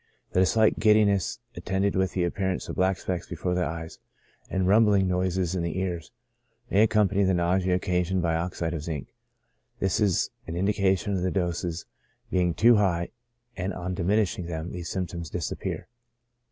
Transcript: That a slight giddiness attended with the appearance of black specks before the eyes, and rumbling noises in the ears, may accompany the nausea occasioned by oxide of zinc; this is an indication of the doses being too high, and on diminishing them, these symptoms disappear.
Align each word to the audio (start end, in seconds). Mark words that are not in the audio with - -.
That 0.31 0.41
a 0.41 0.47
slight 0.47 0.79
giddiness 0.79 1.37
attended 1.55 1.93
with 1.95 2.13
the 2.13 2.23
appearance 2.23 2.67
of 2.67 2.75
black 2.75 2.97
specks 2.97 3.29
before 3.29 3.53
the 3.53 3.63
eyes, 3.63 3.99
and 4.49 4.67
rumbling 4.67 5.07
noises 5.07 5.53
in 5.53 5.61
the 5.61 5.77
ears, 5.77 6.09
may 6.71 6.81
accompany 6.81 7.23
the 7.23 7.35
nausea 7.35 7.75
occasioned 7.75 8.23
by 8.23 8.33
oxide 8.35 8.73
of 8.73 8.81
zinc; 8.81 9.13
this 9.79 9.99
is 9.99 10.31
an 10.47 10.55
indication 10.55 11.13
of 11.13 11.21
the 11.21 11.29
doses 11.29 11.85
being 12.31 12.55
too 12.55 12.77
high, 12.77 13.09
and 13.55 13.75
on 13.75 13.93
diminishing 13.93 14.47
them, 14.47 14.71
these 14.71 14.89
symptoms 14.89 15.29
disappear. 15.29 15.87